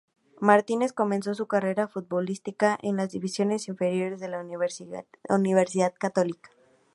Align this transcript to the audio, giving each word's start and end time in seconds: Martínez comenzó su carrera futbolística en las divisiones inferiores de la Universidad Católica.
Martínez 0.39 0.93
comenzó 0.93 1.35
su 1.35 1.45
carrera 1.45 1.87
futbolística 1.87 2.75
en 2.81 2.97
las 2.97 3.11
divisiones 3.11 3.67
inferiores 3.67 4.19
de 4.19 4.29
la 4.29 4.39
Universidad 4.39 5.93
Católica. 5.95 6.49